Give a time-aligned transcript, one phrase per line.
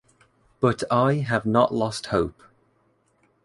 [0.59, 2.41] But I have not lost hope.